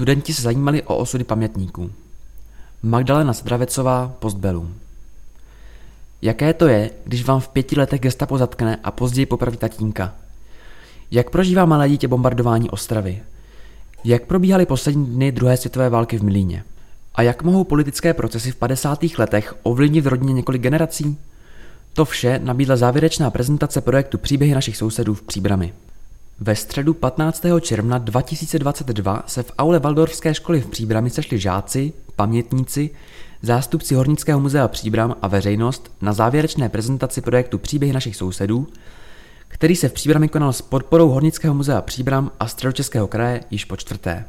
Studenti 0.00 0.34
se 0.34 0.42
zajímali 0.42 0.82
o 0.82 0.96
osudy 0.96 1.24
pamětníků. 1.24 1.90
Magdalena 2.82 3.32
Zdravecová, 3.32 4.12
Postbellum. 4.18 4.74
Jaké 6.22 6.54
to 6.54 6.68
je, 6.68 6.90
když 7.04 7.24
vám 7.24 7.40
v 7.40 7.48
pěti 7.48 7.76
letech 7.78 8.00
gestapo 8.00 8.38
zatkne 8.38 8.78
a 8.84 8.90
později 8.90 9.26
popraví 9.26 9.56
tatínka? 9.56 10.14
Jak 11.10 11.30
prožívá 11.30 11.64
malé 11.64 11.88
dítě 11.88 12.08
bombardování 12.08 12.70
Ostravy? 12.70 13.22
Jak 14.04 14.26
probíhaly 14.26 14.66
poslední 14.66 15.06
dny 15.06 15.32
druhé 15.32 15.56
světové 15.56 15.88
války 15.88 16.18
v 16.18 16.22
Milíně? 16.22 16.64
A 17.14 17.22
jak 17.22 17.42
mohou 17.42 17.64
politické 17.64 18.14
procesy 18.14 18.50
v 18.50 18.56
50. 18.56 18.98
letech 19.18 19.54
ovlivnit 19.62 20.04
v 20.04 20.08
rodině 20.08 20.32
několik 20.32 20.62
generací? 20.62 21.18
To 21.92 22.04
vše 22.04 22.40
nabídla 22.42 22.76
závěrečná 22.76 23.30
prezentace 23.30 23.80
projektu 23.80 24.18
Příběhy 24.18 24.54
našich 24.54 24.76
sousedů 24.76 25.14
v 25.14 25.22
Příbrami. 25.22 25.72
Ve 26.42 26.56
středu 26.56 26.94
15. 26.94 27.44
června 27.60 27.98
2022 27.98 29.22
se 29.26 29.42
v 29.42 29.52
aule 29.58 29.78
Valdorfské 29.78 30.34
školy 30.34 30.60
v 30.60 30.66
Příbrami 30.66 31.10
sešli 31.10 31.38
žáci, 31.38 31.92
pamětníci, 32.16 32.90
zástupci 33.42 33.94
Hornického 33.94 34.40
muzea 34.40 34.68
Příbram 34.68 35.16
a 35.22 35.28
veřejnost 35.28 35.90
na 36.00 36.12
závěrečné 36.12 36.68
prezentaci 36.68 37.20
projektu 37.20 37.58
Příběhy 37.58 37.92
našich 37.92 38.16
sousedů, 38.16 38.66
který 39.48 39.76
se 39.76 39.88
v 39.88 39.92
Příbrami 39.92 40.28
konal 40.28 40.52
s 40.52 40.62
podporou 40.62 41.08
Hornického 41.08 41.54
muzea 41.54 41.80
Příbram 41.80 42.30
a 42.40 42.46
Středočeského 42.46 43.06
kraje 43.06 43.40
již 43.50 43.64
po 43.64 43.76
čtvrté. 43.76 44.24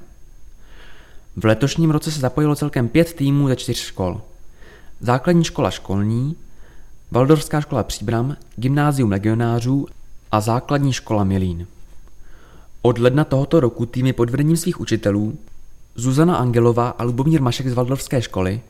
V 1.36 1.46
letošním 1.46 1.92
roce 1.92 2.12
se 2.12 2.20
zapojilo 2.20 2.56
celkem 2.56 2.88
pět 2.88 3.14
týmů 3.14 3.48
ze 3.48 3.56
čtyř 3.56 3.78
škol. 3.78 4.22
Základní 5.00 5.44
škola 5.44 5.72
školní, 5.72 6.36
Valdorská 7.12 7.62
škola 7.62 7.84
Příbram, 7.84 8.38
Gymnázium 8.56 9.12
legionářů 9.12 9.88
a 10.32 10.42
Základní 10.42 10.94
škola 10.94 11.24
Milín. 11.24 11.68
Od 12.84 12.98
ledna 12.98 13.24
tohoto 13.24 13.60
roku 13.60 13.86
týmy 13.86 14.14
pod 14.14 14.30
vedením 14.30 14.58
svých 14.58 14.80
učitelů 14.80 15.38
Zuzana 15.96 16.36
Angelová 16.36 16.90
a 16.90 17.04
Lubomír 17.04 17.42
Mašek 17.42 17.68
z 17.68 17.74
Valdorské 17.74 18.22
školy, 18.22 18.62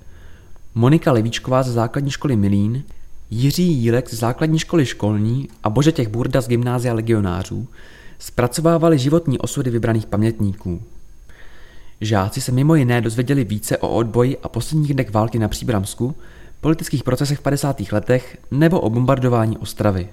Monika 0.75 1.11
Levíčková 1.11 1.63
ze 1.63 1.71
základní 1.71 2.11
školy 2.11 2.35
Milín, 2.35 2.83
Jiří 3.29 3.73
Jílek 3.73 4.09
z 4.09 4.13
základní 4.13 4.59
školy 4.59 4.85
školní 4.85 5.49
a 5.63 5.69
Božetěch 5.69 6.07
Burda 6.07 6.41
z 6.41 6.47
gymnázia 6.47 6.93
legionářů 6.93 7.67
zpracovávali 8.19 8.99
životní 8.99 9.39
osudy 9.39 9.69
vybraných 9.69 10.05
pamětníků. 10.05 10.81
Žáci 12.01 12.41
se 12.41 12.51
mimo 12.51 12.75
jiné 12.75 13.01
dozvěděli 13.01 13.43
více 13.43 13.77
o 13.77 13.89
odboji 13.89 14.37
a 14.43 14.49
posledních 14.49 14.93
dnech 14.93 15.11
války 15.11 15.39
na 15.39 15.47
Příbramsku, 15.47 16.15
politických 16.61 17.03
procesech 17.03 17.39
v 17.39 17.41
50. 17.41 17.91
letech 17.91 18.37
nebo 18.51 18.79
o 18.79 18.89
bombardování 18.89 19.57
Ostravy. 19.57 20.09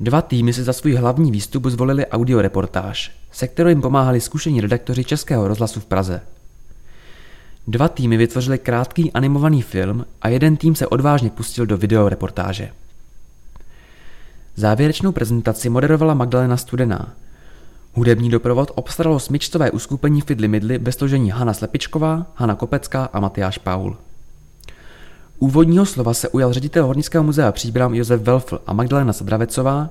Dva 0.00 0.22
týmy 0.22 0.52
si 0.52 0.64
za 0.64 0.72
svůj 0.72 0.94
hlavní 0.94 1.30
výstup 1.30 1.66
zvolili 1.66 2.06
audioreportáž, 2.06 3.12
se 3.32 3.48
kterou 3.48 3.68
jim 3.68 3.80
pomáhali 3.80 4.20
zkušení 4.20 4.60
redaktoři 4.60 5.04
Českého 5.04 5.48
rozhlasu 5.48 5.80
v 5.80 5.84
Praze. 5.84 6.20
Dva 7.68 7.88
týmy 7.88 8.16
vytvořili 8.16 8.58
krátký 8.58 9.12
animovaný 9.12 9.62
film 9.62 10.06
a 10.22 10.28
jeden 10.28 10.56
tým 10.56 10.74
se 10.74 10.86
odvážně 10.86 11.30
pustil 11.30 11.66
do 11.66 11.76
videoreportáže. 11.76 12.70
Závěrečnou 14.56 15.12
prezentaci 15.12 15.68
moderovala 15.68 16.14
Magdalena 16.14 16.56
Studená. 16.56 17.14
Hudební 17.92 18.30
doprovod 18.30 18.72
obstaralo 18.74 19.20
smyčcové 19.20 19.70
uskupení 19.70 20.20
Fidly 20.20 20.48
Midly 20.48 20.78
ve 20.78 20.92
složení 20.92 21.30
Hana 21.30 21.54
Slepičková, 21.54 22.26
Hana 22.34 22.54
Kopecká 22.54 23.04
a 23.04 23.20
Matyáš 23.20 23.58
Paul. 23.58 23.96
Úvodního 25.40 25.86
slova 25.86 26.14
se 26.14 26.28
ujal 26.28 26.52
ředitel 26.52 26.86
Hornického 26.86 27.24
muzea 27.24 27.52
Příbram 27.52 27.94
Josef 27.94 28.20
Welfl 28.22 28.60
a 28.66 28.72
Magdalena 28.72 29.12
Sabravecová, 29.12 29.88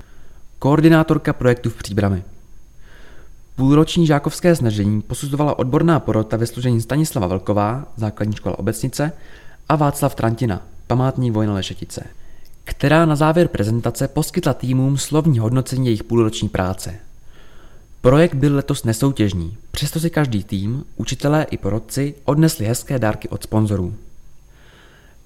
koordinátorka 0.58 1.32
projektu 1.32 1.70
v 1.70 1.74
Příbrami. 1.74 2.22
Půlroční 3.56 4.06
žákovské 4.06 4.56
snažení 4.56 5.02
posuzovala 5.02 5.58
odborná 5.58 6.00
porota 6.00 6.36
ve 6.36 6.46
složení 6.46 6.80
Stanislava 6.80 7.26
Velková, 7.26 7.86
základní 7.96 8.36
škola 8.36 8.58
Obecnice, 8.58 9.12
a 9.68 9.76
Václav 9.76 10.14
Trantina, 10.14 10.62
památník 10.86 11.34
Vojna 11.34 11.54
Lešetice, 11.54 12.04
která 12.64 13.06
na 13.06 13.16
závěr 13.16 13.48
prezentace 13.48 14.08
poskytla 14.08 14.54
týmům 14.54 14.98
slovní 14.98 15.38
hodnocení 15.38 15.86
jejich 15.86 16.04
půlroční 16.04 16.48
práce. 16.48 16.94
Projekt 18.00 18.34
byl 18.34 18.56
letos 18.56 18.84
nesoutěžní, 18.84 19.56
přesto 19.70 20.00
si 20.00 20.10
každý 20.10 20.44
tým, 20.44 20.84
učitelé 20.96 21.46
i 21.50 21.56
porodci 21.56 22.14
odnesli 22.24 22.66
hezké 22.66 22.98
dárky 22.98 23.28
od 23.28 23.42
sponzorů. 23.42 23.94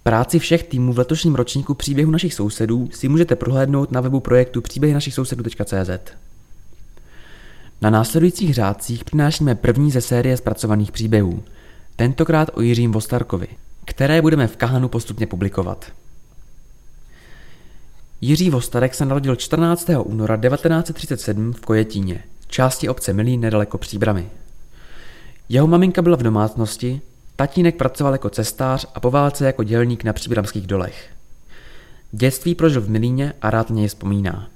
Práci 0.03 0.39
všech 0.39 0.63
týmů 0.63 0.93
v 0.93 0.99
letošním 0.99 1.35
ročníku 1.35 1.75
příběhu 1.75 2.11
našich 2.11 2.35
sousedů 2.35 2.89
si 2.93 3.09
můžete 3.09 3.37
prohlédnout 3.37 3.93
na 3.93 4.01
webu 4.01 4.21
projektu 4.21 4.61
příběhy 4.61 4.95
našich 4.95 5.15
sousedů.cz. 5.15 6.13
Na 7.81 7.91
následujících 7.91 8.55
řádcích 8.55 9.05
přinášíme 9.05 9.55
první 9.55 9.91
ze 9.91 10.01
série 10.01 10.37
zpracovaných 10.37 10.93
příběhů, 10.93 11.43
tentokrát 11.97 12.51
o 12.55 12.61
Jiřím 12.61 12.93
Vostarkovi, 12.93 13.47
které 13.85 14.23
budeme 14.23 14.47
v 14.47 14.57
Kahanu 14.57 14.89
postupně 14.89 15.27
publikovat. 15.27 15.93
Jiří 18.21 18.51
Vostarek 18.51 18.95
se 18.95 19.05
narodil 19.05 19.37
14. 19.37 19.91
února 20.05 20.37
1937 20.37 21.53
v 21.53 21.61
Kojetíně, 21.61 22.25
části 22.49 22.89
obce 22.89 23.13
Milí 23.13 23.37
nedaleko 23.37 23.79
Příbramy. 23.79 24.27
Jeho 25.49 25.67
maminka 25.67 26.03
byla 26.03 26.17
v 26.17 26.23
domácnosti, 26.23 27.01
tatínek 27.37 27.77
pracoval 27.77 28.13
jako 28.13 28.31
cestář 28.31 28.87
a 28.95 29.01
po 29.01 29.11
válce 29.11 29.47
jako 29.47 29.65
dělník 29.65 30.05
na 30.05 30.13
příbramských 30.13 30.67
dolech. 30.67 31.11
Dětství 32.13 32.55
prožil 32.55 32.81
v 32.81 32.91
Milíně 32.91 33.33
a 33.43 33.51
rád 33.51 33.71
něj 33.71 33.89
vzpomíná. 33.89 34.49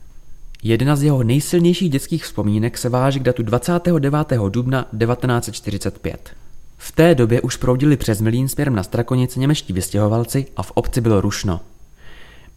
Jedna 0.63 0.97
z 0.97 1.03
jeho 1.03 1.23
nejsilnějších 1.23 1.91
dětských 1.91 2.25
vzpomínek 2.25 2.79
se 2.79 2.89
váží 2.89 3.21
k 3.21 3.23
datu 3.23 3.43
29. 3.43 4.13
dubna 4.49 4.83
1945. 4.83 6.31
V 6.79 6.93
té 6.93 7.15
době 7.15 7.41
už 7.41 7.57
proudili 7.57 7.97
přes 7.97 8.21
Milín 8.21 8.49
směrem 8.49 8.75
na 8.75 8.83
Strakonice 8.83 9.41
němečtí 9.41 9.73
vystěhovalci 9.73 10.47
a 10.57 10.63
v 10.63 10.71
obci 10.71 11.01
bylo 11.01 11.21
rušno. 11.21 11.61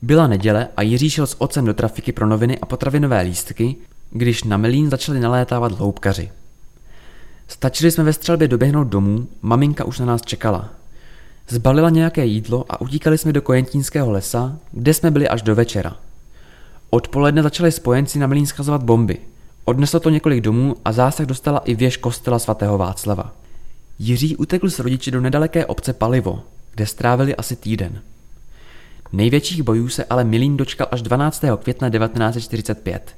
Byla 0.02 0.28
neděle 0.28 0.68
a 0.78 0.82
Jiří 0.82 1.10
šel 1.10 1.28
s 1.28 1.42
otcem 1.42 1.66
do 1.66 1.74
trafiky 1.74 2.12
pro 2.12 2.28
noviny 2.28 2.60
a 2.60 2.66
potravinové 2.66 3.22
lístky, 3.22 3.76
když 4.12 4.44
na 4.44 4.58
Milín 4.58 4.90
začali 4.90 5.20
nalétávat 5.20 5.72
hloubkaři. 5.72 6.32
Stačili 7.50 7.92
jsme 7.92 8.04
ve 8.04 8.14
střelbě 8.14 8.48
doběhnout 8.48 8.88
domů, 8.88 9.28
maminka 9.42 9.84
už 9.84 10.00
na 10.00 10.06
nás 10.06 10.22
čekala. 10.22 10.70
Zbalila 11.48 11.90
nějaké 11.90 12.26
jídlo 12.26 12.66
a 12.70 12.82
utíkali 12.82 13.18
jsme 13.18 13.34
do 13.34 13.42
Kojentínského 13.42 14.12
lesa, 14.12 14.58
kde 14.72 14.94
jsme 14.94 15.12
byli 15.12 15.28
až 15.28 15.42
do 15.42 15.56
večera. 15.56 15.96
Odpoledne 16.90 17.44
začali 17.44 17.72
spojenci 17.72 18.20
na 18.20 18.28
Milín 18.28 18.46
schazovat 18.46 18.84
bomby. 18.84 19.18
Odneslo 19.66 20.00
to 20.00 20.10
několik 20.10 20.42
domů 20.42 20.76
a 20.86 20.92
zásah 20.92 21.26
dostala 21.26 21.60
i 21.60 21.76
věž 21.76 21.98
kostela 21.98 22.40
svatého 22.40 22.78
Václava. 22.78 23.34
Jiří 24.00 24.36
utekl 24.36 24.70
s 24.70 24.80
rodiči 24.80 25.12
do 25.12 25.22
nedaleké 25.22 25.66
obce 25.66 25.94
Palivo, 25.94 26.44
kde 26.76 26.86
strávili 26.86 27.36
asi 27.36 27.56
týden. 27.56 28.02
Největších 29.14 29.64
bojů 29.64 29.90
se 29.90 30.04
ale 30.04 30.24
Milín 30.24 30.58
dočkal 30.58 30.88
až 30.92 31.02
12. 31.02 31.44
května 31.64 31.90
1945, 31.90 33.16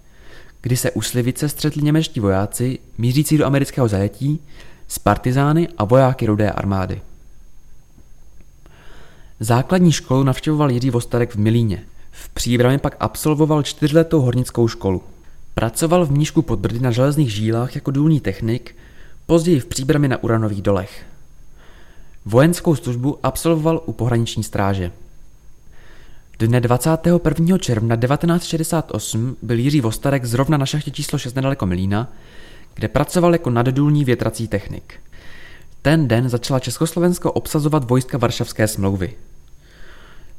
kdy 0.62 0.78
se 0.78 0.92
u 0.92 1.02
Slivice 1.02 1.50
střetli 1.50 1.82
němečtí 1.82 2.20
vojáci 2.20 2.80
mířící 2.98 3.38
do 3.38 3.46
amerického 3.46 3.88
zajetí 3.88 4.40
s 4.88 5.00
partizány 5.00 5.70
a 5.78 5.84
vojáky 5.84 6.26
rudé 6.26 6.52
armády. 6.52 7.02
Základní 9.40 9.92
školu 9.92 10.24
navštěvoval 10.24 10.72
Jiří 10.72 10.90
Vostarek 10.90 11.36
v 11.36 11.40
Milíně. 11.40 11.84
V 12.12 12.30
Příbrami 12.30 12.78
pak 12.78 12.96
absolvoval 13.00 13.64
čtyřletou 13.64 14.22
hornickou 14.22 14.68
školu. 14.68 15.04
Pracoval 15.54 16.06
v 16.06 16.12
Mnížku 16.12 16.42
pod 16.42 16.60
Brdy 16.60 16.80
na 16.80 16.92
železných 16.92 17.34
žílách 17.34 17.76
jako 17.76 17.92
důlní 17.92 18.20
technik, 18.20 18.76
později 19.26 19.60
v 19.60 19.66
Příbrami 19.66 20.08
na 20.08 20.24
uranových 20.24 20.62
dolech. 20.62 21.04
Vojenskou 22.26 22.76
službu 22.76 23.20
absolvoval 23.24 23.82
u 23.86 23.94
pohraniční 23.94 24.44
stráže. 24.44 24.92
Dne 26.42 26.62
21. 26.62 27.58
června 27.58 27.96
1968 27.96 29.38
byl 29.42 29.60
Jiří 29.60 29.82
Vostarek 29.82 30.26
zrovna 30.26 30.58
na 30.58 30.66
šachtě 30.66 30.92
číslo 30.92 31.20
6 31.20 31.36
nedaleko 31.36 31.66
Milína, 31.66 32.14
kde 32.74 32.88
pracoval 32.88 33.34
jako 33.34 33.50
naddůlní 33.50 34.06
větrací 34.06 34.48
technik. 34.48 35.00
Ten 35.82 36.08
den 36.08 36.30
začala 36.30 36.60
Československo 36.60 37.32
obsazovat 37.32 37.90
vojska 37.90 38.18
Varšavské 38.18 38.68
smlouvy. 38.68 39.14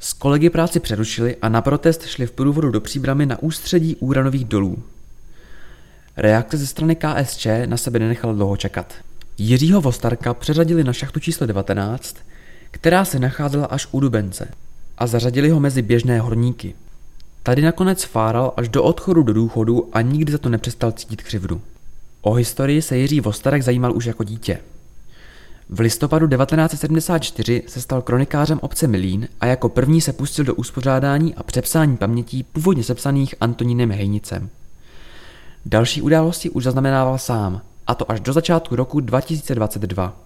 S 0.01 0.13
kolegy 0.13 0.51
práci 0.51 0.81
přerušili 0.81 1.37
a 1.43 1.49
na 1.49 1.63
protest 1.63 2.07
šli 2.07 2.27
v 2.27 2.33
průvodu 2.33 2.71
do 2.71 2.81
příbramy 2.81 3.27
na 3.27 3.43
ústředí 3.43 3.97
úranových 3.97 4.45
dolů. 4.45 4.83
Reakce 6.17 6.57
ze 6.57 6.67
strany 6.67 6.97
KSČ 6.97 7.47
na 7.67 7.77
sebe 7.77 7.99
nenechala 7.99 8.35
dlouho 8.35 8.57
čekat. 8.57 8.95
Jiřího 9.39 9.81
Vostarka 9.81 10.35
přeřadili 10.35 10.85
na 10.85 10.93
šachtu 10.93 11.21
číslo 11.21 11.47
19, 11.47 12.17
která 12.71 13.05
se 13.05 13.19
nacházela 13.19 13.67
až 13.67 13.89
u 13.91 14.01
Dubence 14.01 14.49
a 14.99 15.07
zařadili 15.07 15.51
ho 15.51 15.61
mezi 15.61 15.83
běžné 15.83 16.21
horníky. 16.21 16.75
Tady 17.43 17.63
nakonec 17.63 18.05
fáral 18.05 18.53
až 18.57 18.69
do 18.69 18.83
odchodu 18.83 19.23
do 19.23 19.33
důchodu 19.33 19.89
a 19.93 20.01
nikdy 20.01 20.33
za 20.33 20.39
to 20.39 20.49
nepřestal 20.49 20.93
cítit 20.93 21.23
křivdu. 21.23 21.61
O 22.23 22.33
historii 22.33 22.83
se 22.83 22.97
Jiří 22.97 23.21
Vostarek 23.21 23.63
zajímal 23.63 23.97
už 23.97 24.05
jako 24.05 24.25
dítě. 24.25 24.59
V 25.69 25.81
listopadu 25.81 26.29
1974 26.29 27.63
se 27.67 27.81
stal 27.81 28.03
kronikářem 28.03 28.59
obce 28.63 28.87
Milín 28.87 29.29
a 29.41 29.47
jako 29.47 29.69
první 29.69 30.01
se 30.01 30.13
pustil 30.13 30.45
do 30.45 30.55
uspořádání 30.55 31.35
a 31.35 31.43
přepsání 31.43 31.97
pamětí 31.97 32.43
původně 32.43 32.85
sepsaných 32.85 33.35
Antonínem 33.41 33.91
Hejnicem. 33.91 34.51
Další 35.67 36.03
události 36.03 36.51
už 36.51 36.65
zaznamenával 36.65 37.19
sám, 37.19 37.61
a 37.87 37.95
to 37.95 38.11
až 38.11 38.21
do 38.21 38.33
začátku 38.33 38.77
roku 38.77 39.01
2022. 39.01 40.17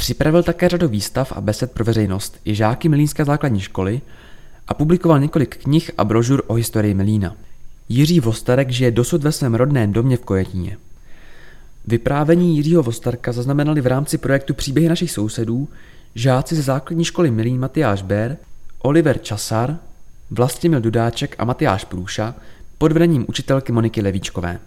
Připravil 0.00 0.42
také 0.42 0.68
řadu 0.68 0.88
výstav 0.88 1.32
a 1.32 1.40
besed 1.40 1.72
pro 1.72 1.84
veřejnost 1.84 2.40
i 2.44 2.54
žáky 2.54 2.88
Milínské 2.88 3.24
základní 3.24 3.60
školy 3.60 4.00
a 4.68 4.74
publikoval 4.74 5.20
několik 5.20 5.56
knih 5.56 5.90
a 5.98 6.04
brožur 6.04 6.42
o 6.46 6.54
historii 6.54 6.94
Milína. 6.94 7.36
Jiří 7.88 8.20
Vostarek 8.20 8.70
žije 8.70 8.90
dosud 8.90 9.22
ve 9.22 9.32
svém 9.32 9.54
rodném 9.54 9.92
domě 9.92 10.16
v 10.16 10.20
Kojetíně. 10.20 10.76
Vyprávění 11.86 12.56
Jiřího 12.56 12.82
Vostarka 12.82 13.32
zaznamenali 13.32 13.80
v 13.80 13.86
rámci 13.86 14.18
projektu 14.18 14.54
Příběhy 14.54 14.88
našich 14.88 15.10
sousedů 15.10 15.68
žáci 16.14 16.56
ze 16.56 16.62
základní 16.62 17.04
školy 17.04 17.30
Milín 17.30 17.58
Matyáš 17.58 18.02
Bér, 18.02 18.36
Oliver 18.78 19.18
Časar, 19.18 19.76
Vlastimil 20.30 20.80
Dudáček 20.80 21.34
a 21.38 21.44
Matyáš 21.44 21.84
Průša 21.84 22.34
pod 22.78 22.92
vedením 22.92 23.26
učitelky 23.28 23.72
Moniky 23.72 24.02
Levíčkové. 24.02 24.58